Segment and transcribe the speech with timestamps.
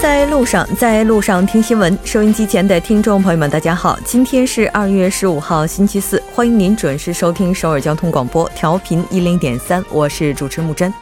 [0.00, 1.98] 在路上，在路上听新闻。
[2.04, 10.94] 收音机前的听众朋友们，大家好，今天是二月十五号，星期四，欢迎您准时收听首尔交通广播，调频一零点三，我是主持木真。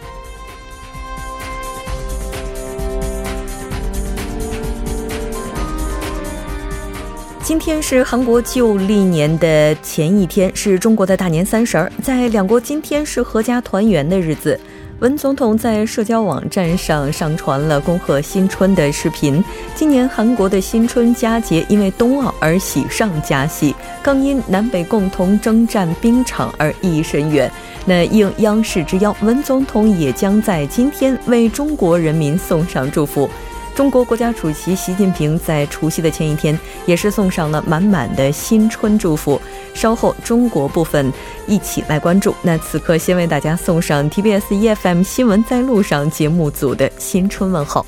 [7.42, 14.59] 今天是韩国旧历年的前一天，是中国的大年三十儿，在两国今天是阖家团圆的日子。
[15.00, 19.45] 文总统在社交网站上上传了恭贺新春的视频。
[19.74, 27.51] 今年韩国的新春佳节因为冬奥而喜上加喜，更因南北共同征战冰场而意义深远。
[27.84, 33.28] 那应央视之邀，文总统也将在今天为中国人民送上祝福。
[33.77, 39.38] 中国国家主席习近平在除夕的前一天，也是送上了满满的新春祝福。
[39.74, 41.13] 稍后中国部分
[41.46, 42.35] 一起来关注。
[42.41, 47.85] 那此刻先为大家送上 TBS EFM 新闻在路上节目组的新春问候。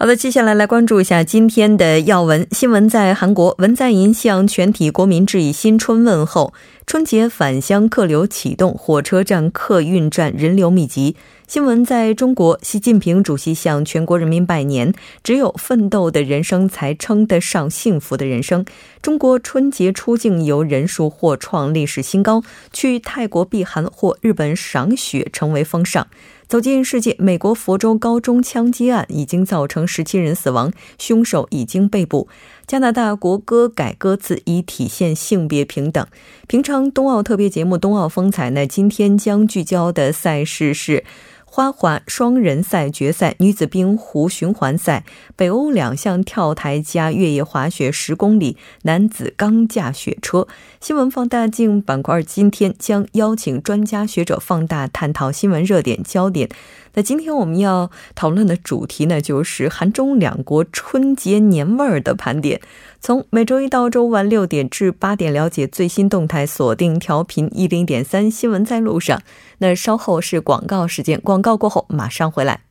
[0.00, 2.88] 好的，接下来来关注一下今天的要闻新闻。
[2.88, 6.54] 在韩国，文在寅向全体国民致以新春问候。
[6.88, 11.16] 春节返乡客流启动，火车站、客运站人流密集。
[11.46, 18.64] 新闻在中国，习近平主席向全国人民拜年：“只有奋斗的人生，才称得上幸福的人生。”
[19.02, 26.06] 中国春节出境游人数或创历史新高，去泰国避寒或日本赏雪成为风尚。
[26.46, 32.26] 走进世界，美国佛州高中枪击案已经造成十七人死亡，凶手已经被捕。
[32.68, 36.06] 加拿大国歌改歌词以体现性别平等。
[36.46, 41.02] 平昌冬奥特别节目《冬奥风采》呢，今天将聚焦的赛事是。
[41.50, 50.46] 花滑双人赛决赛、女子冰壶循环赛、北欧两项跳台加越野滑雪十公里、男子钢架雪车。
[50.78, 56.50] 新闻放大镜板块今天将邀请专家学者放大探讨新闻热点焦点。
[56.98, 62.60] 那今天我们要讨论的主题呢，就是韩中两国春节年味儿的盘点。
[62.98, 69.22] 从每周一到周五晚六点至八点，了解最新动态，锁定调频一零点三新闻在路上。
[69.58, 72.62] 那稍后是广告时间，广告过后马上回来。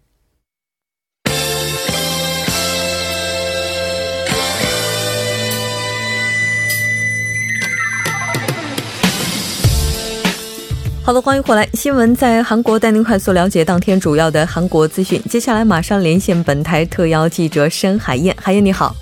[11.08, 11.66] 好的，欢迎回来。
[11.68, 15.18] 新闻在韩国带您快速了解当天主要的韩国资讯。
[15.22, 18.36] 接下来马上连线本台特邀记者申海燕。
[18.38, 18.94] 海燕你好，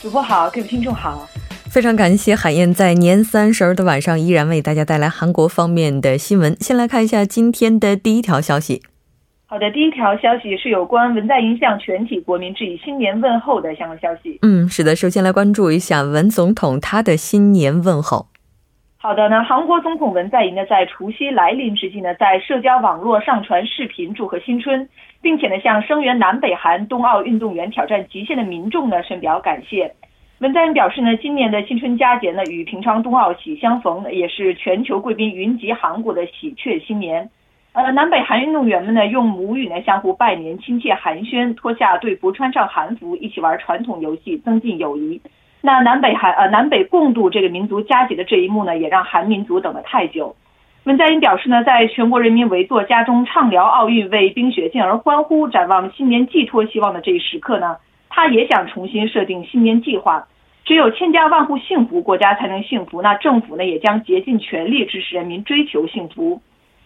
[0.00, 1.28] 主播好，各位听众好。
[1.64, 6.56] 非常感谢海燕在年三十的晚上依然为大家带来韩国方面的新闻。
[6.60, 8.80] 先来看一下今天的第一条消息。
[9.46, 14.38] 好的，第一条消息是有关文在寅向全体国民致以新年问候的相关消息。
[14.42, 18.28] 嗯，是的，首先来关注一下文总统他的新年问候。
[19.02, 24.88] 好的，那韩国总统文在寅呢，在除夕来临之际呢，在社交网络上传视频祝贺新春，
[25.20, 29.92] 并且呢，向声援南北韩冬奥运动员挑战极限的民众呢，深表感谢。
[30.38, 37.28] 文在寅表示呢，今年的新春佳节呢，与平昌冬奥喜相逢，也是全球贵宾云集韩国的喜鹊新年。
[37.72, 45.20] 呃，南北韩运动员们呢，用母语呢相互拜年，亲切寒暄，脱下队服，穿上韩服，一起玩传统游戏，增进友谊。
[45.64, 50.34] 那南北韩呃南北共度这个民族佳节的这一幕呢，也让韩民族等了太久。
[50.82, 57.76] 文在寅表示呢，在全国人民围坐家中畅聊奥运，为冰雪健儿欢呼，展望新年寄托希望的这一时刻呢，
[58.10, 60.26] 他也想重新设定新年计划。
[60.64, 63.00] 只有千家万户幸福，国家才能幸福。
[63.00, 66.42] 那政府呢，也将竭尽全力支持人民追求幸福。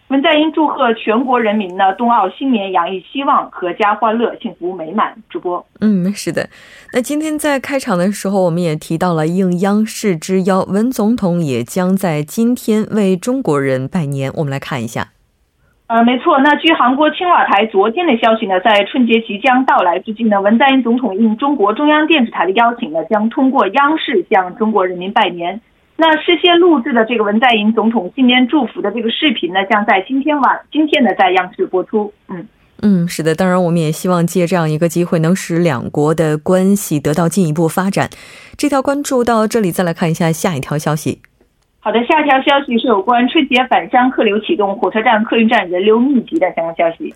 [0.09, 5.13] 文在寅祝贺全国人民呢，冬奥新年洋溢希望，阖家欢乐，幸福美满。
[5.29, 6.47] 主播，嗯，是的。
[6.93, 14.31] 那今天在开场的时候，我们也提到了应央视之邀，文总统也将在今天为中国人拜年。
[14.35, 15.09] 我们来看一下。
[15.87, 16.39] 呃，没错。
[16.39, 25.59] 那据韩国青瓦台昨天的消息呢，在春节即将到来之际呢，文在寅总统应中国中央电视台的邀请呢，将通过央视向中国人民拜年。
[25.99, 32.13] 那事先录制的这个文在寅总统新年祝福的这个视频呢，将在今天晚今天呢在央视播出。
[32.29, 32.47] 嗯
[32.83, 38.11] 嗯，是的，当然我们也希望借这样一个机会，能使两国的关系得到进一步发展。
[38.55, 41.19] 这条关注到这里，再来看一下下一条消息。
[41.79, 47.11] 好的，下一条消息是有关春节返乡客流启动，火车站、客运站人流密集的相关消息。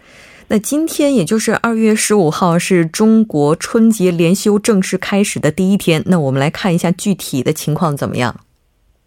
[0.47, 6.01] 那今天也就是二月十五号，是中国春节连休正式开始的第一天。
[6.07, 8.35] 那我们来看一下具体的情况怎么样。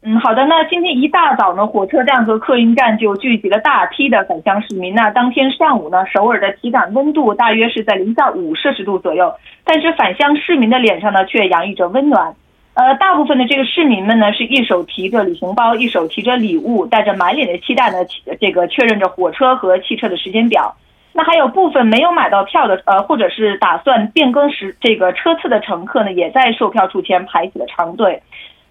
[0.07, 0.45] 嗯，好的。
[0.45, 4.95] 那今天一大早呢，火车站和客运站就聚集了大批的返乡市民。
[4.95, 9.33] 那当天上午呢，首尔的体感温度大约是在零下五摄氏度左右，
[9.65, 12.35] 但是返乡市民的脸上呢，却洋溢着温暖。
[12.75, 17.97] 呃，大部分的这个市民们呢，是一手提着旅行包，一手提着礼物，带着满脸的期待呢，
[18.39, 20.77] 这个确认着火车和汽车的时间表。
[21.15, 28.21] 那还有部分没有买到票的，呃，或者是打算变更时这个车次的乘客呢，也在售票处前排起了长队。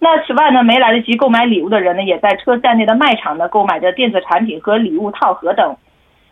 [0.03, 5.77] 那此外呢，没来得及购买礼物的人呢，也在车站内的卖场呢购买着电子产品和礼物套盒等。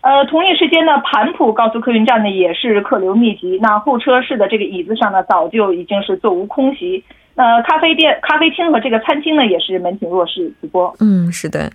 [0.02, 7.02] 呃，同一时间呢，盘浦高速客运站呢也是客流密集，那候车室的这个椅子上呢，早就已经是座无空席。
[7.34, 10.52] 那咖啡店、咖啡厅和这个餐厅呢，也是门庭若市。
[10.60, 11.72] 主播，嗯，是的。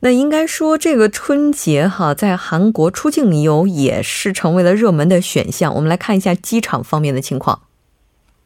[0.00, 5.72] 那应该说，这个春节哈，在韩国出境游也是成为了热门的选项。
[5.72, 7.60] 我们来看一下机场方面的情况。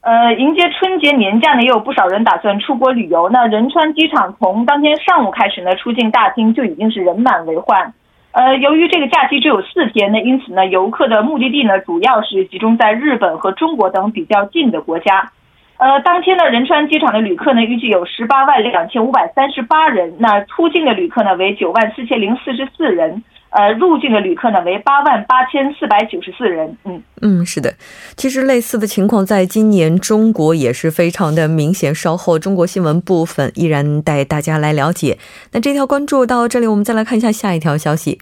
[0.06, 3.29] 呃，迎接春节年假呢，也有不少人打算出国旅游。
[3.29, 7.93] 那仁川机场从当天上午开始呢，出境大厅就已经是人满为患。
[8.31, 15.32] 呃，由于这个假期只有四天，那因此呢，游客的目的地呢，主要是集中在日本和中国等比较近的国家。
[15.79, 20.14] 呃，当天的仁川机场的旅客呢，预计有十八万两千五百三十八人。
[20.20, 23.25] 那出境的旅客呢，为九万四千零四十四人。
[23.56, 26.76] 呃，入境的旅客呢为八万八千四百九十四人。
[26.85, 27.73] 嗯嗯，是的，
[28.14, 31.94] 其实类似的情况在今年中国也是非常的明显。
[31.94, 35.17] 稍后中国新闻部分依然带大家来了解。
[35.53, 38.20] 那这条关注到这里，我们再来看一下下一条消息。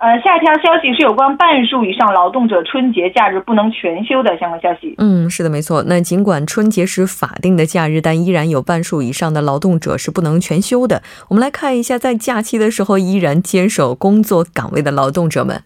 [0.00, 4.94] 呃，下一条消息是有关半数以上劳动者春节假日不能全休的相关消息。
[4.96, 5.84] 嗯，是的，没错。
[5.86, 11.02] 那尽管春节是法定的假日，但依然有半数以上的劳动者是不能全休的。
[11.28, 15.62] 我们来看一下，在假期的时候依然坚守工作岗位的劳动者们。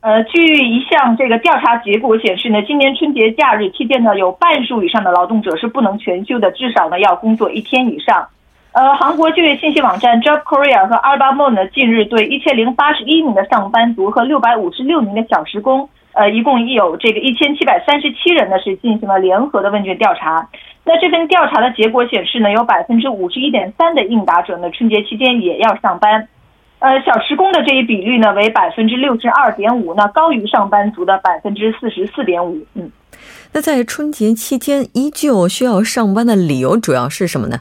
[0.00, 8.26] 呃，据一项这个调查结果显示呢，今年春节假日期间呢，有半数以上的劳动者是不能全休的，至少呢要工作一天以上。
[8.76, 20.46] 呃，韩国就业信息网站 Job Korea 和 Alibaba 呢，近日对一千零八十一名的上班族和六百五十六名的小时工，呃，一共有这个一千七百三十七人呢，是进行了联合的问卷调查。
[20.84, 26.28] 那这份调查的结果显示呢，有百分之五十一点三的应答者呢，春节期间也要上班。
[26.80, 32.58] 呃，小时工的这一比率呢，为百分之六十二点五，那高于上班族的百分之四十四点五。
[32.74, 32.90] 嗯，
[33.54, 37.60] 那在春节期间依旧需要上班的理由主要是什么呢？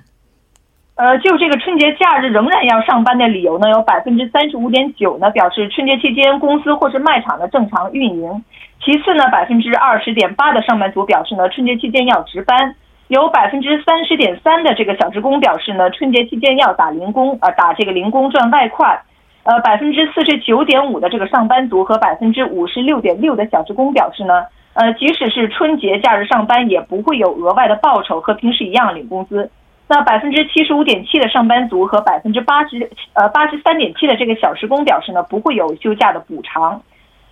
[0.95, 8.43] 呃，就这个春节假日仍然要上班的理由呢，有百分之三十五点九呢表示春节期间公司或是卖场的正常运营。
[8.81, 12.75] 其次呢，百分之二十点八的上班族表示呢，春节期间要值班。
[13.07, 18.99] 有百分之三十点三的这个小职工表示呢，春节期间要打零工，呃，打这个零工赚外快。
[19.43, 29.51] 呃，百分之四十九点五的这个上班族和百分之五十六点六的小职工表示呢，呃，即使是春节假日上班，也不会有额外的报酬，和平时一样领工资。
[29.87, 36.81] 那百分之七十五点七的上班族和百分之八十呃八十三点七的这个小时工表示呢，不会有休假的补偿。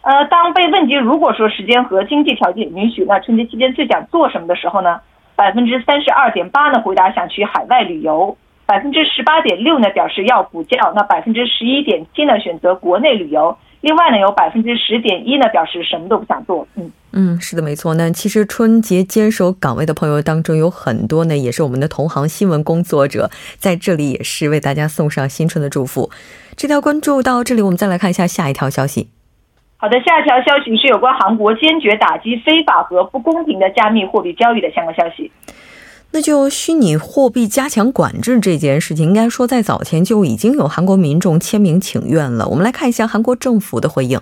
[0.02, 5.00] 呃，当被问及如果说时间和经济条件允许，那春节期间最想做什么的时候呢，
[5.36, 13.58] 百分之三十二点八呢回答想去海外旅游，百分之十八点六呢表示要补觉，那百分之十一点七呢选择国内旅游。
[13.84, 16.66] 另外呢，有百分之十点一呢表示什么都不想做。
[16.76, 17.94] 嗯嗯，是的，没错。
[17.96, 26.10] 那其实春节坚守岗位的朋友当中有很多呢，也是我们的同行新闻工作者，在这里也是为大家送上新春的祝福。
[26.56, 29.10] 这条关注到这里，我们再来看一下下一条消息。
[29.76, 35.30] 好的，下一条消息是有关韩国坚决打击非法和不公平的加密货币交易的相关消息。
[36.16, 42.48] 那就虚拟货币加强管制这件事情，应该说在早前就已经有韩国民众签名请愿了。
[42.50, 44.20] 我们来看一下韩国政府的回应。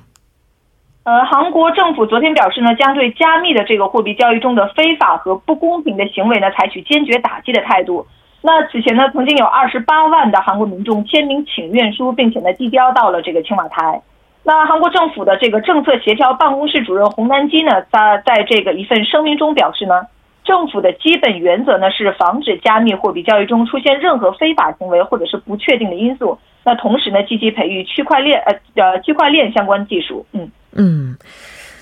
[1.03, 8.07] 呃，韩国政府昨天表示呢，将对加密的这个货币交易中的非法和不公平的行为呢，采取坚决打击的态度。
[8.41, 14.01] 那此前呢，曾经有二十八万的韩国民众签名请愿书，并且呢，递交到了这个青瓦台。
[14.43, 20.07] 那韩国政府的这个政策协调办公室主任洪南基呢，在在这个一份声明中表示呢。
[20.51, 26.37] 政府的基本原则呢是防止加密货币交易中出现任何非法行为或者是不确定的因素。
[26.65, 30.25] 那同时呢，积极培育区块链呃呃区块链相关技术。
[30.33, 31.15] 嗯嗯，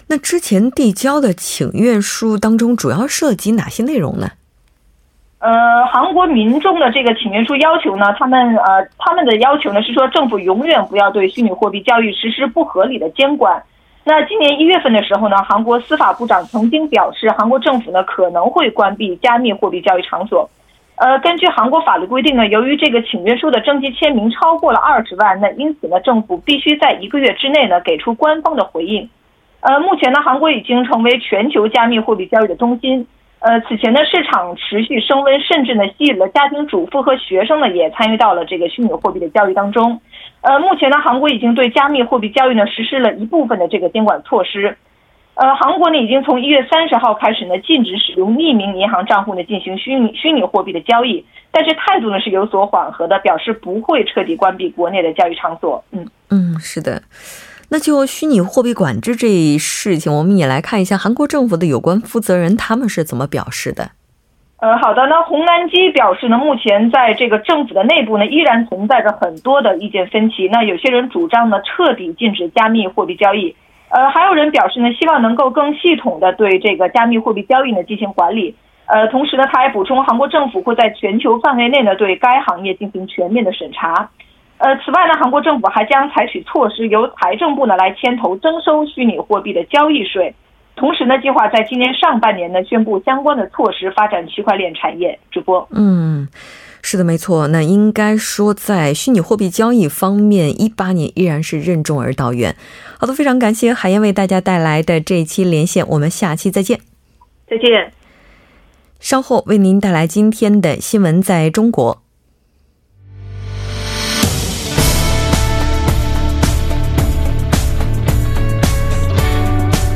[0.08, 4.30] 那之前递交的请愿书当中主要涉及哪些内容呢？
[5.40, 13.64] 呃，韩国民众的这个请愿书要求呢，他们呃他们的要求呢是说，政府永远不要对虚拟货币交易实施不合理的监管。
[14.10, 20.50] 那今年一月份的时候呢，韩国司法部长曾经表示，韩国政府呢可能会关闭加密货币交易场所。
[20.96, 29.08] 呃，根据韩国法律规定呢，由于这个请愿书的征集签名超过了二十万，那因此呢，政府必须在一个月之内呢给出官方的回应。
[29.60, 33.06] 呃，目前呢，韩国已经成为全球加密货币交易的中心。
[33.42, 40.02] 呃，此前的市场持续升温，甚至呢吸引了家庭主妇和学生呢也参与到了这个虚拟货币的交易当中。
[40.42, 44.78] 呃，目前呢，韩国已经对加密货币交易呢实施了一部分的这个监管措施。
[45.36, 55.84] 呃，韩国呢已经从一月三十号开始呢禁止使用匿名银行账户呢进行虚拟虚拟货币的交易，但是态度呢是有所缓和的，表示不会彻底关闭国内的交易场所。
[55.92, 57.04] 嗯嗯，是的。
[57.72, 63.92] 那就虚拟货币管制这一事情，我们也来看一下韩国政府的有关负责人他们是怎么表示的。
[64.62, 70.50] 呃，好的，那洪南基表示呢，目前在这个政府的内部呢，依然存在着很多的意见分歧。
[70.52, 73.56] 那有些人主张呢，彻底禁止加密货币交易，
[73.88, 78.54] 呃，还有人表示呢，希望能够更系统的对这个加密货币交易呢进行管理。
[78.88, 84.10] 呃，同时呢，他还补充，韩国政府会在全球范围内呢对该行业进行全面的审查。
[84.58, 90.36] 呃，此外呢，韩国政府还将采取措施，由财政部呢来牵头征收虚拟货币的交易税，
[90.80, 95.20] 同时呢，计划在今年上半年呢宣布相关的措施，发展区块链产业。
[95.30, 96.28] 主播，嗯，
[96.82, 97.48] 是的，没错。
[97.48, 102.56] 那应该说，在虚拟货币交易方面，一八年依然是任重而道远。
[102.98, 106.80] 好的，非常感谢海燕为大家带来的这一期连线，我们下期再见。
[107.48, 107.92] 再见。
[109.00, 112.02] 稍后为您带来今天的新闻在中国。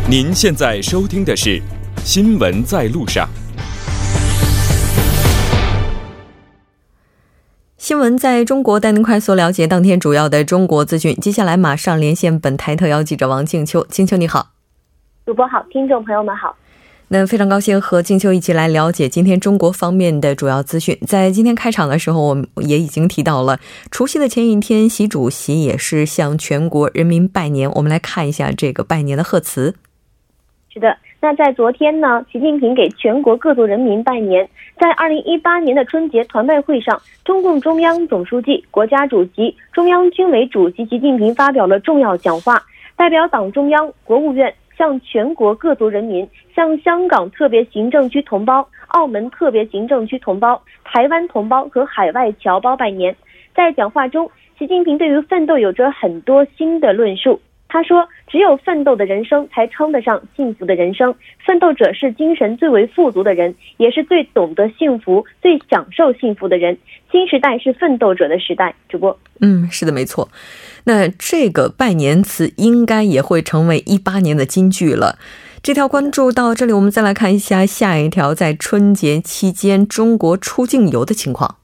[0.09, 1.49] 您现在收听的是
[2.03, 3.25] 《新闻在路上》。
[7.77, 11.15] 新闻在中国带您快速了解当天主要的中国资讯。
[11.15, 13.87] 接下来马上连线本台特邀记者王静秋。
[13.89, 14.51] 静秋你好，
[15.25, 16.53] 主播好，听众朋友们好。
[17.07, 20.99] 那非常高兴和静秋一起来了解今天中国方面的主要资讯。
[21.07, 23.57] 在今天开场的时候，我们也已经提到了
[23.89, 27.71] 除夕的前一天，习主席也是向全国人民拜年。
[27.71, 29.75] 我们来看一下这个拜年的贺词。
[30.73, 34.49] 是的，那在昨天呢，习近平给全国各族人民拜年。
[34.79, 42.59] 在二零一八年的春节团拜会上，中共中央总书记、国家主席、中央军委主席习近平发表了重要讲话，
[42.95, 53.15] 代表党中央、国务院向全国各族人民、向香港特别行政区同胞、澳门特别行政区同胞、台湾同胞和海外侨胞拜年。
[53.55, 54.27] 在讲话中，
[54.57, 57.39] 习近平对于奋斗有着很多新的论述。
[57.73, 61.15] 他说：“只有奋斗的人生才称得上幸福的人生。
[61.43, 66.77] 奋斗者是精神最为富足的人，也是最懂得幸福、最享受幸福的人。
[67.11, 70.29] 新时代是奋斗者的时代。”主播，嗯，是的，没错。
[70.83, 75.17] 那这个拜年词应该也会成为一八年的金句了。
[75.63, 81.55] 这条关注到这里，我们再来看一下下一条，在春节期间中国出境游的情况。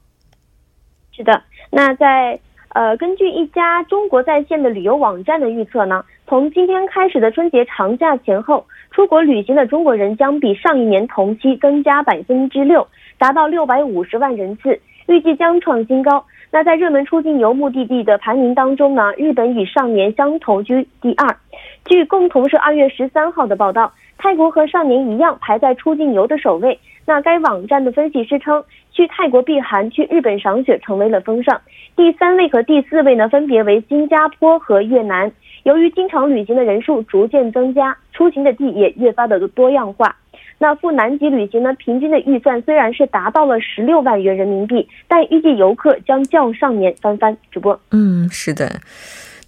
[1.12, 1.40] 是的，
[1.70, 2.40] 那在。
[2.72, 12.86] 呃，根据一家中国在线的旅游网站的预测呢，从今天开始的春节长假前后，出国旅行的中国人将比上一年同期增加百分之六，
[13.18, 16.24] 达到六百五十万人次，预计将创新高。
[16.52, 21.36] 那在热门出境游目的地的排名当中呢，日本与上年相同居第二。
[21.84, 26.78] 据共同社二月十三号的报道，泰国和上年一样排在出境游的首位。
[27.10, 28.62] 那该网站的分析师称，
[28.92, 31.60] 去泰国避寒、去日本赏雪成为了风尚。
[31.96, 35.32] 第三位和第四位呢，分别为新加坡和越南。
[35.64, 40.14] 由于经常旅行的人数逐渐增加，出行的地也越发的多样化。
[40.56, 47.36] 那赴南极旅行呢，平均的预算虽然是达到了十六万元人民币，但预计游客将较上年翻番。
[47.50, 48.70] 主播，嗯，是的。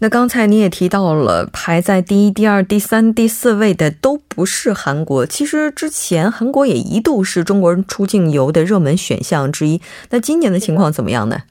[0.02, 5.24] 那刚才你也提到了，排在第一、第二、第三、第四位的都不是韩国。
[5.24, 9.80] 其实之前韩国也一度是中国人出境游的热门选项之一。
[10.10, 11.42] 那今年的情况怎么样呢？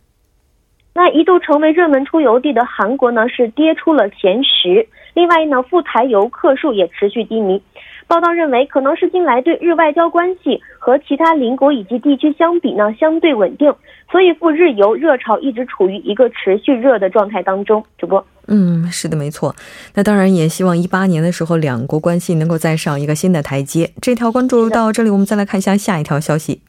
[0.93, 4.85] 那一度成为热门出游地的韩国呢，是跌出了前十。
[5.13, 7.63] 另外呢，赴台游客数也持续低迷。
[8.05, 13.73] 报道认为，可能是近来对日外交关系和其他邻国以及地区相比呢相对稳定，
[14.11, 17.81] 所以赴日游热潮一直处于一个持续热的状态当中。
[17.97, 19.55] 主播，嗯，是的，没错。
[19.93, 23.91] 那当然也希望一八年的时候两国关系能够再上一个新的台阶。
[24.01, 26.61] 这条关注到这里，我们再来看一下下一条消息。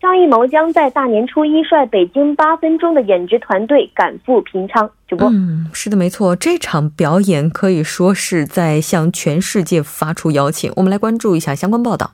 [0.00, 4.88] 张艺谋将在大年初一率北京八分钟的演职团队赶赴平昌。
[5.08, 10.72] 主播，嗯，是的，没错，这场表演可以说是在向全世界发出邀请。
[10.76, 12.12] 我们来关注一下相关报道。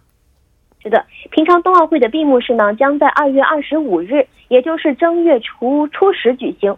[0.82, 6.74] 是的，平昌冬奥会的闭幕式呢，将在二月二十五日，也就是正月初初十举行。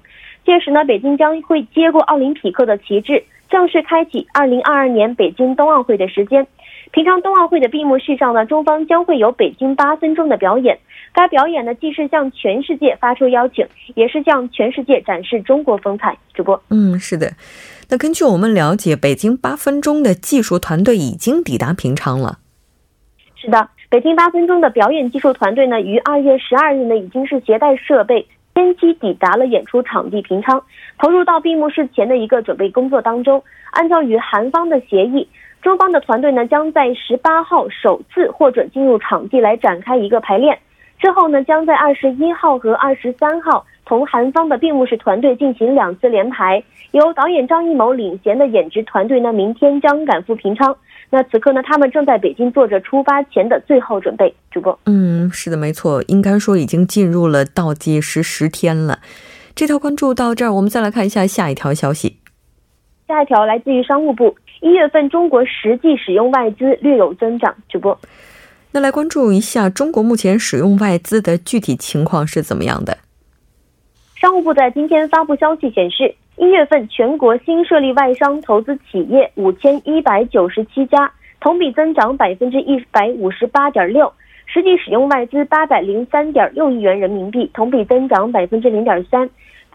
[0.47, 6.47] 届时呢，北京将会接过奥林匹克的旗帜，正式开启二零二二年北京冬奥会的时间。
[6.93, 10.79] 平昌冬奥会的闭幕式上呢，中方将会有北京八分钟的表演。
[11.13, 16.17] 该表演呢，既是向全世界发出邀请，也是向全世界展示中国风采。
[16.33, 17.33] 主播，嗯，是的。
[17.89, 22.39] 那根据我们了解，北京八分钟的技术团队已经抵达平昌了。
[23.35, 30.63] 是的，北京八分钟的表演技术团队呢，于二月十二日呢，已经是携带设备先机抵达了演出场地平昌，
[30.99, 33.43] 投入到闭幕式前的一个准备工作当中。
[33.73, 35.29] 按照与韩方的协议，
[35.61, 40.59] 中方的团队呢，将在十八号首次获准进入场地来展开一个排练，
[40.99, 43.67] 之后呢，将在二十一号和二十三号。
[43.85, 46.61] 同韩方的闭幕式团队进行两次联排，
[46.91, 50.75] 由导演张艺谋领衔的演职团队呢，明天将赶赴平昌。
[51.11, 54.35] 那此刻呢，他们正在北京做着出发前的最后准备。
[54.51, 58.99] 主播，嗯，是的，没错，应该说已经进入了倒计时十天了。
[59.55, 62.19] 这条关注到这儿，我们再来看一下下一条消息。
[63.07, 67.55] 下一条来自于商务部，一月份中国实际使用外资略有增长。
[67.69, 67.99] 主播，
[68.73, 72.99] 那来关注一下中国目前使用外资的具体情况是怎么样的？
[74.17, 84.13] 商务部在今天发布消息显示，一月份全国新设立外商投资企业五千一百九十七家，同比增长百分之一百五十八点六，
[84.45, 89.29] 实际使用外资八百零三点六亿元人民币，同比增长百分之零点三。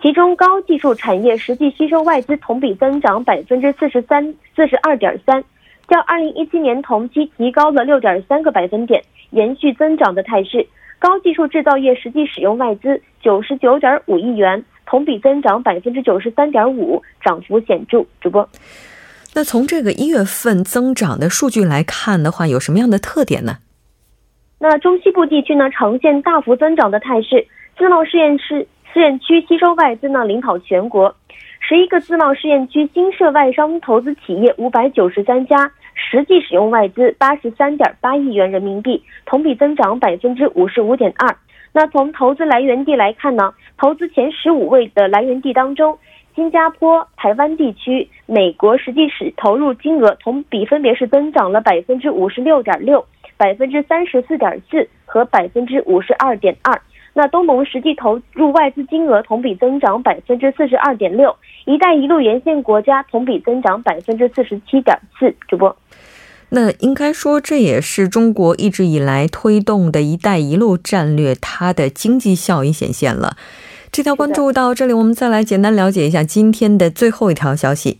[0.03, 5.43] 其中高技术产业实际吸收外资同比增长百分之四十三四十二点三，
[5.87, 9.01] 较二零一七年同期提高了六点三个百分点，
[9.31, 10.67] 延续增长的态势。
[10.99, 18.05] 高技术制造业实际使用外资九十九点五亿元，同比增长百分之九十三点五，涨幅显著。
[18.19, 18.47] 主播，
[19.33, 23.57] 那从这个一月份增长的数据来看的话，有什么样的特点呢？
[24.59, 27.47] 那中西部地区呢，呈现大幅增长的态势，
[27.77, 31.15] 自贸试验室试验区吸收外资呢，领跑全国，
[31.59, 35.71] 十一个自贸试验区新设外商投资企业五百九十三家。
[35.93, 41.35] 实际使用外资八十三点八亿元人民币，同比增长百分之五十五点二。
[41.73, 43.53] 那从投资来源地来看呢？
[43.77, 45.97] 投资前十五位的来源地当中，
[46.35, 53.05] 新加坡、台湾地区、美国实际使投入金额同比分别是增长了百分之五十六点六、
[53.37, 56.81] 百分之三十四点四和百分之五十二点二。
[57.13, 65.33] 那东盟实际投入外资金额同比增长百分之四十二点六，一带一路沿线国家同比增长百分之四十七点四。
[65.47, 65.75] 主播，
[66.53, 73.37] 那应该说这也是中国一直以来推动的一带一路战略，它的经济效益显现了。
[73.89, 77.99] 这条关注到这里，我们再来简单了解一下今天的最后一条消息。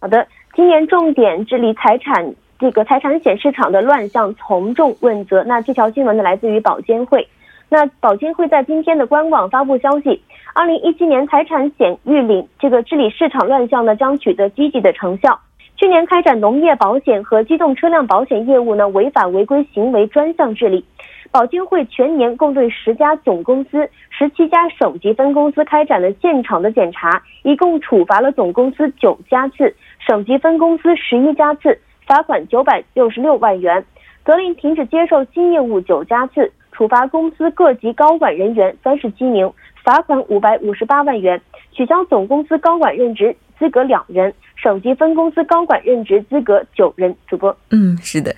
[0.00, 5.42] 好的，今年重点治理财产这个财产险市场的乱象，从重问责。
[5.44, 7.26] 那这条新闻呢，来自于保监会。
[7.70, 10.20] 那保监会在今天的官网发布消息，
[10.52, 15.40] 二零一七年财产险预领这个治理市场乱象呢，将取得积极的成效。
[15.82, 20.84] 去年开展农业保险和机动车辆保险业务呢，违法违规行为专项治理。
[21.32, 33.84] 保监会全年共对十家总公司、十七家省级分公司开展了现场的检查，一共处罚了总公司九家次，省级分公司十一家次，罚款九百六十六万元，
[34.24, 36.52] 责令停止接受新业务九家次。
[36.70, 41.36] 处罚公司各级高管人员三十七名，罚款五百五十八万元；
[41.72, 47.14] 取消总公司高管任职资格两人，省级分公司高管任职资格九人。
[47.28, 48.34] 主播，嗯，是的，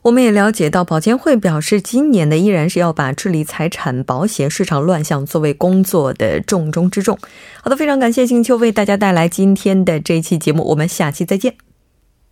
[0.00, 7.18] 我们也了解到，保监会表示，今年呢依然是要把治理财产保险市场乱象作为工作的重中之重。
[7.62, 11.54] 好的，非常感谢静秋为大家带来今天的这一期节目，我们下期再见。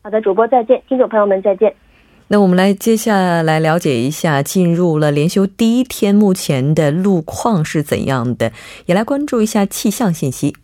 [0.03, 1.75] 好的，主播再见，听众朋友们再见。
[2.29, 8.53] 那我们来接下来了解一下，进入了连休第一天，目前的路况是怎样的？
[8.87, 10.57] 也来关注一下气象信息。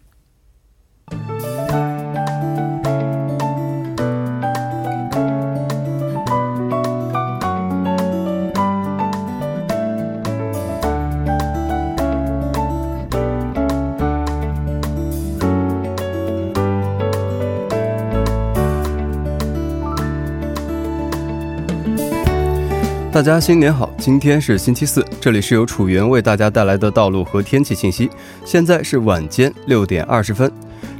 [23.18, 23.90] 大家新年好！
[23.98, 28.08] 今天是星期四，这里是由楚源为大家带来的道路和天气信息。
[28.44, 30.48] 现在是晚间六点二十分，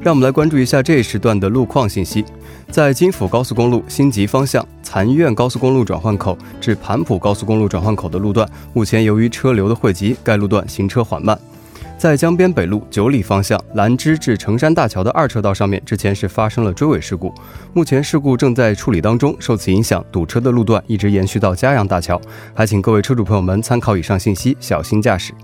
[0.03, 2.25] 让我们来关注一下这一时段的路况信息。
[2.73, 11.39] 在金府高速公路新集方向残院高速公路转换口至盘浦高速公路转换口的路段，目前由于车流的汇集，该路段行车缓慢。
[11.99, 17.35] 在江边北路九里方向兰芝至成山大桥的二车道上面，之前是发生了追尾事故，
[17.75, 19.35] 目前事故正在处理当中。
[19.41, 22.21] 受此影响，堵车的路段一直延续到嘉阳大桥，
[22.55, 25.35] 还请各位车主朋友们参考以上信息，小心驾驶。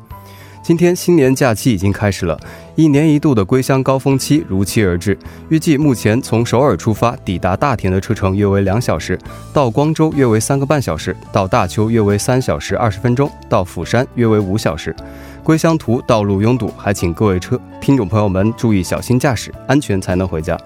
[0.62, 2.38] 今天新年假期已经开始了，
[2.76, 5.18] 一年一度的归乡高峰期如期而至。
[5.50, 9.18] 预计目前从首尔出发抵达大田的车程约为两小时，
[9.52, 14.94] 到光州约为三个半小时，到大邱约为三小时二十分钟，到釜山约为五小时。
[15.44, 20.58] 归乡途道路拥堵，还请各位车听众朋友们注意小心驾驶，安全才能回家。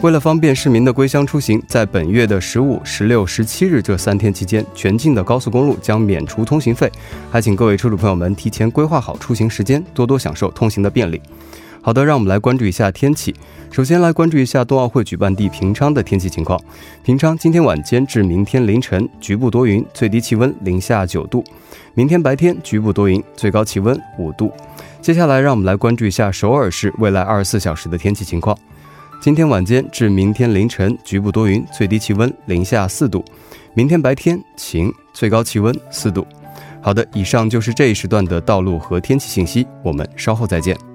[0.00, 6.90] 为了方便市民的归乡出行，在本月的十五、十六、十七日这三天期间，全境的高速公路将免除通行费，
[7.30, 11.22] 还请各位车主朋友们提前规划好出行时间，多多享受通行的便利。
[11.88, 13.34] 好的，让我们来关注一下天气。
[13.70, 16.60] 首先来关注一下冬奥会举办地平昌的天气情况。
[17.02, 21.42] 平昌今天晚间至明天凌晨局部多云，最低气温零下九度；
[21.94, 24.52] 明天白天局部多云，最高气温五度。
[25.00, 28.54] 接下来让我们来关注一下首尔市未来二十四小时的天气情况。
[29.18, 33.24] 今天晚间至明天凌晨，局部多云，最低气温零下四度；
[33.72, 36.26] 明天白天晴，最高气温四度。
[36.82, 40.87] 好的，以上就是这一时段的道路和天气信息，我们稍后再见。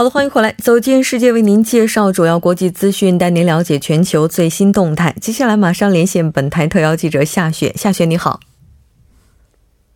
[0.00, 5.12] 好的，欢迎回来，走进世界，为您介绍主要国际资讯，带您了解全球最新动态。
[5.20, 8.40] 接下来马上连线本台特邀记者夏雪，夏雪你好。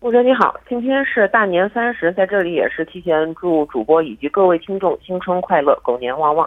[0.01, 6.47] 穆哲你好，今天是大年三十，在这里也是提前祝主播以及各位听众新春快乐，狗年旺旺。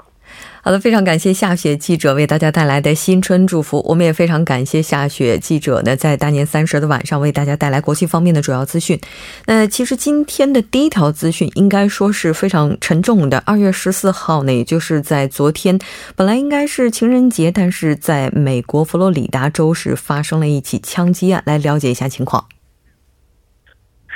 [0.62, 3.82] 好的，非常感谢夏雪记者为大家带来的新春祝福。
[3.88, 9.00] 我们也非常感谢夏雪记者呢，在大年三十的晚上为大家带来国际方面的主要资讯。
[9.46, 13.42] 那其实今天的第一条资讯应该说是非常沉重的。
[13.46, 15.80] 二月十四号呢，也就是在昨天，
[16.16, 21.42] 本来应该是情人节，但是在美国佛罗里达州是发生了一起枪击案。
[21.46, 22.44] 来了解一下情况。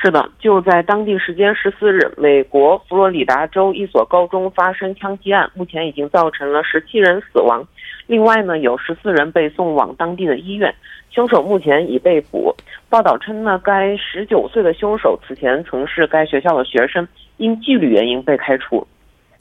[0.01, 7.63] 是的，就在当地时间十四日，美国佛罗里达州一所高中发生枪击案，目前已经造成了十七人死亡，
[8.07, 10.73] 另外呢有十四人被送往当地的医院，
[11.11, 12.55] 凶手目前已被捕。
[12.89, 18.87] 报道称呢，该十九岁的凶手此前曾是该学校的学生，因纪律原因被开除。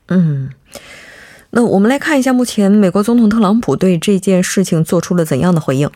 [0.08, 0.50] 嗯，
[1.52, 5.90] 那我们来看一下，目前美国总统特朗普对这件事情做出了怎样的回应？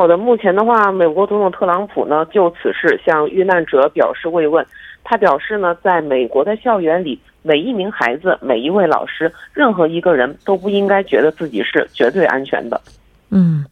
[0.00, 4.66] 好的，目前的话，美国总统特朗普呢就此事向遇难者表示慰问。
[5.04, 12.80] 他表示呢，在美国的校园里，每一名孩子、每一位老师、任何一个人都不应该觉得自己是绝对安全的。
[13.28, 13.66] 嗯，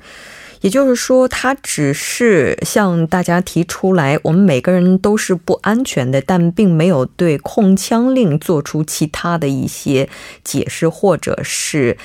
[0.61, 10.07] 也就是说，他只是向大家提出来，我们每个人都是不安全的，但并没有对控枪令做出其他的一些
[10.45, 11.97] 解释，或者是。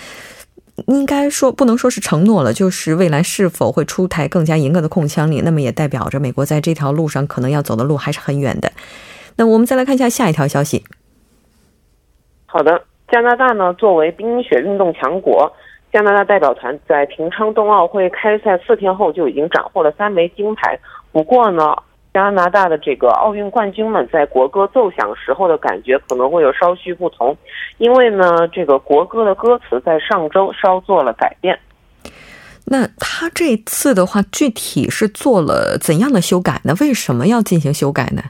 [0.88, 8.72] 应该说不能说是承诺了，就是未来是否会出台更加严格的控枪令，那么也代表着美国在这条路上可能要走的路还是很远的。
[9.36, 10.84] 那我们再来看一下下一条消息。
[12.46, 15.52] 好的，加拿大呢作为冰雪运动强国，
[15.92, 20.80] 加拿大代表团在平昌冬奥会开赛四天后就已经斩获了三枚金牌。
[21.12, 21.76] 不过呢。
[22.13, 27.36] 加拿大的这个奥运冠军们在国歌奏响时候的感觉可能会有稍许不同，
[27.80, 31.60] 因为呢，这个国歌的歌词在上周稍做了改变。
[32.65, 36.76] 那他这次的话，具体是做了怎样的修改呢？
[36.80, 38.21] 为什么要进行修改呢？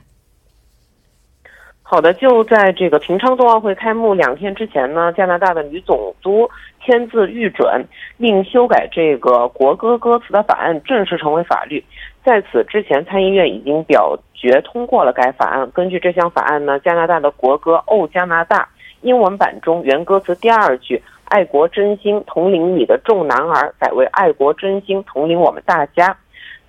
[1.82, 6.50] 好的，就在这个平昌冬奥会开幕两天之前呢，加拿大的女总督
[6.84, 7.86] 签字预准，
[8.18, 11.84] 令修改这个国歌歌词的法案正式成为法律。
[12.24, 15.70] 在此之前，参议院已经表决通过了该法案。
[15.72, 18.62] 根据这项法案呢，加拿大的国歌《哦加拿大》
[19.02, 26.16] 英文版中原歌词第二句“爱国真心统领你的众男儿”改为“爱国真心统领我们大家”。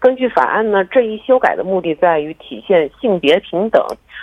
[0.01, 3.81] 根据法案呢，这一修改的目的在于体现性别平等，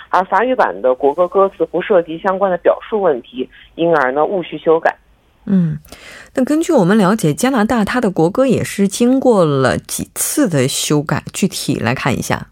[0.10, 4.96] 而法语版的国歌歌词不涉及相关的表述问题，因而呢无需修改。
[5.54, 5.80] 嗯，
[6.34, 12.48] 那根据我们了解，加拿大它的国歌也是经过了几次的修改，具体来看一下。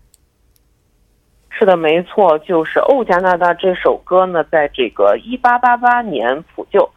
[1.50, 6.90] 是的，没错，就是《哦加拿大》这首歌呢，在这个一八八八年普救，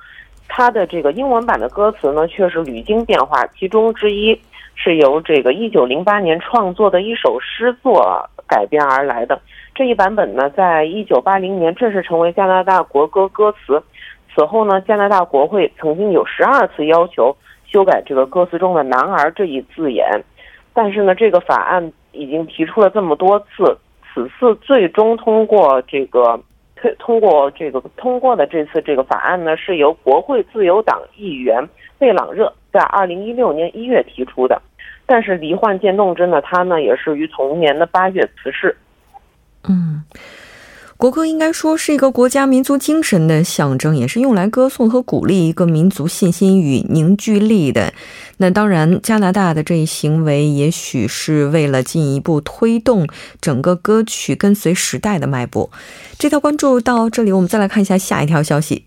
[0.48, 4.36] 它的这个英文版的歌词呢却是屡经变化，其中之一
[4.74, 9.40] 是由这个一九零八年创作的一首诗作改编而来的。
[9.72, 13.80] 这一版本呢，在一九八零年正式成为加拿大国歌歌词。
[14.34, 20.04] 此后呢，加拿大国会曾经有十二次要求修改这个歌词中的“男儿”这一字眼，
[20.72, 23.76] 但是呢，这个法案已经提出了这么多次，
[24.12, 26.40] 此次最终通过这个
[26.76, 31.68] 推通过这个通过的这次这个法案呢，是由国会自由党议员
[31.98, 34.60] 贝朗热在二零一六年一月提出的，
[35.04, 38.74] 但是罹患渐冻症的他呢，也是于同年的八月辞世。
[39.68, 40.02] 嗯。
[41.02, 47.92] 国歌应该说是一个国家民族精神的象征，也是用来歌颂和鼓励一个民族信心与凝聚力的。
[48.36, 53.08] 那当然，加拿大的这一行为也许是为了进一步推动
[53.40, 55.68] 整个歌曲跟随时代的脉搏。
[56.20, 58.84] 这条关注到这里，我们再来看一下下一条消息。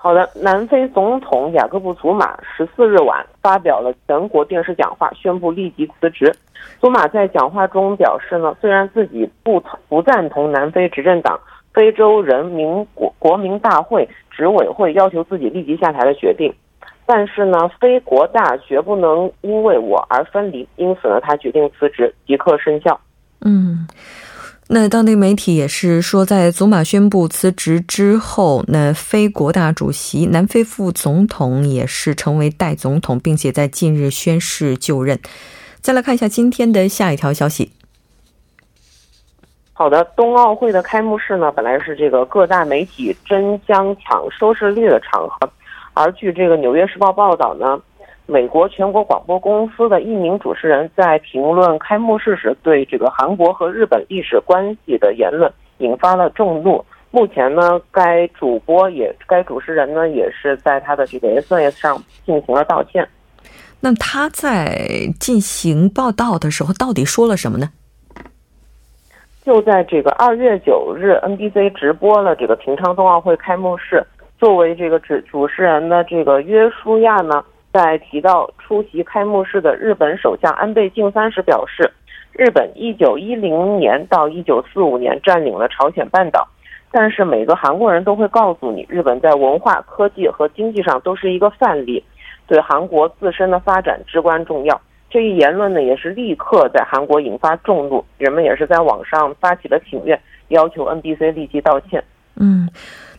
[0.00, 6.32] 好的，南非总统雅各布·祖马十四日晚发表了全国电视讲话，宣布立即辞职。
[6.80, 11.38] 祖马在讲话中表示呢，虽然自己不不赞同南非执政党
[11.74, 16.54] 非洲人民国国民大会执委会要求自己立即下台的决定，
[17.04, 23.00] 但是呢，非国大绝不能因为我而分离，因此呢，他决定辞职，即刻生效。
[23.44, 23.88] 嗯。
[24.70, 35.18] 那当地媒体也是说，在祖马宣布辞职之后，那非国大主席南非副总统也是成为代总统，并且在近日宣誓就任。
[35.80, 37.72] 再来看一下今天的下一条消息。
[39.72, 45.50] 好的，冬奥会的开幕式呢，本来是这个各大媒体争相抢收视率的场合，
[45.94, 47.80] 而据这个《纽约时报》报道呢。
[48.30, 56.84] 美国全国广播公司的一名主持人在评论开幕式时，对这个韩国和日本历史关系的言论引发了众怒。
[57.10, 63.08] 目前呢，该主播也，该主持人呢，也是在他的这个 SNS 上进行了道歉。
[63.80, 67.70] 那他在进行报道的时候，到底说了什么呢？
[69.42, 74.06] 就在这个二月九日，NBC 直播了这个平昌冬奥会开幕式。
[74.38, 77.42] 作为这个主主持人的这个约书亚呢？
[77.72, 81.90] 在提到出席开幕式的日本首相安倍晋三时，表示，
[82.32, 86.48] 日本一九一零年到一九四五年占领了朝鲜半岛，
[86.90, 92.02] 但是每个韩国人都会告诉你，日本在文化、科技和经济上都是一个范例，
[92.46, 94.80] 对韩国自身的发展至关重要。
[95.10, 102.02] 这一言论呢，也是立刻在韩国引发众怒，人们也是在网上发起了请愿，要求 NBC 立即道歉。
[102.36, 102.68] 嗯。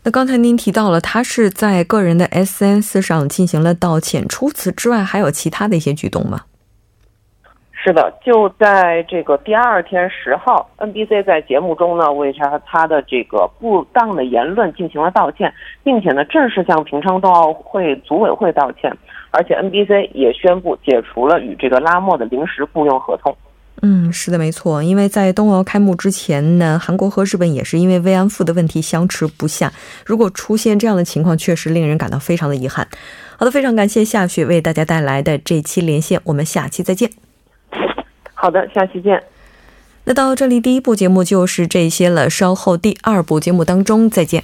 [0.03, 4.27] 那刚才您提到了，他是在个人的 SNS 上进行了道歉。
[4.27, 6.41] 除此之外，还有其他的一些举动吗？
[7.81, 18.91] 是的，就在这个第二天十号，NBC 在节目中呢，为他他的这个不当的言论进行了道歉，并且呢，正式向平昌冬奥会组委会道歉。
[19.31, 23.35] 而且 NBC 也宣布解除了与这个拉莫的临时雇佣合同。
[23.81, 24.83] 嗯，是的，没错。
[24.83, 29.71] 因为在冬奥开幕之前呢，韩国和日本也是因为慰安妇的问题相持不下。
[30.05, 32.87] 如果出现这样的情况，确实令人感到非常的遗憾。
[33.37, 37.09] 好的，非常感谢夏雪为大家带来的这期连线，我们下期再见。
[38.33, 39.23] 好的，下期见。
[40.03, 42.29] 那到这里，第一部节目就是这些了。
[42.29, 44.43] 稍后第二部节目当中再见。